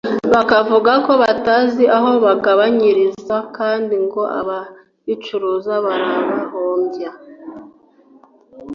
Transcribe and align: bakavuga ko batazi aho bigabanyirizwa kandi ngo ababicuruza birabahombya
bakavuga 0.33 0.91
ko 1.05 1.11
batazi 1.23 1.83
aho 1.97 2.09
bigabanyirizwa 2.23 3.37
kandi 3.57 3.93
ngo 4.05 4.21
ababicuruza 4.39 5.73
birabahombya 5.85 7.11